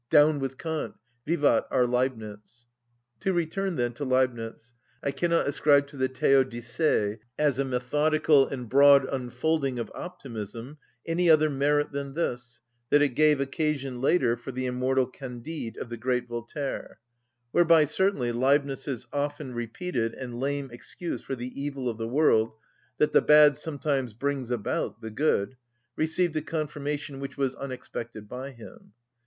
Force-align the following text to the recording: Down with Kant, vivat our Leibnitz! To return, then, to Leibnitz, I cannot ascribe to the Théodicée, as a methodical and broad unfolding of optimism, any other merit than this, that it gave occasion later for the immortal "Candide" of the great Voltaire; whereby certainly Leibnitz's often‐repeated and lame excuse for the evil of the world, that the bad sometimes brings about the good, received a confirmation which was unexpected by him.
Down 0.09 0.39
with 0.39 0.57
Kant, 0.57 0.95
vivat 1.27 1.67
our 1.69 1.85
Leibnitz! 1.85 2.65
To 3.19 3.33
return, 3.33 3.75
then, 3.75 3.93
to 3.93 4.03
Leibnitz, 4.03 4.73
I 5.03 5.11
cannot 5.11 5.45
ascribe 5.47 5.85
to 5.89 5.95
the 5.97 6.09
Théodicée, 6.09 7.19
as 7.37 7.59
a 7.59 7.63
methodical 7.63 8.47
and 8.47 8.67
broad 8.67 9.05
unfolding 9.05 9.77
of 9.77 9.91
optimism, 9.93 10.79
any 11.05 11.29
other 11.29 11.51
merit 11.51 11.91
than 11.91 12.15
this, 12.15 12.59
that 12.89 13.03
it 13.03 13.09
gave 13.09 13.39
occasion 13.39 14.01
later 14.01 14.35
for 14.35 14.51
the 14.51 14.65
immortal 14.65 15.05
"Candide" 15.05 15.77
of 15.77 15.89
the 15.89 15.97
great 15.97 16.27
Voltaire; 16.27 16.97
whereby 17.51 17.85
certainly 17.85 18.31
Leibnitz's 18.31 19.05
often‐repeated 19.13 20.15
and 20.17 20.39
lame 20.39 20.69
excuse 20.71 21.21
for 21.21 21.35
the 21.35 21.49
evil 21.53 21.87
of 21.87 21.99
the 21.99 22.07
world, 22.07 22.53
that 22.97 23.11
the 23.11 23.21
bad 23.21 23.55
sometimes 23.55 24.15
brings 24.15 24.49
about 24.49 24.99
the 25.01 25.11
good, 25.11 25.57
received 25.95 26.35
a 26.35 26.41
confirmation 26.41 27.19
which 27.19 27.37
was 27.37 27.53
unexpected 27.53 28.27
by 28.27 28.49
him. 28.49 28.93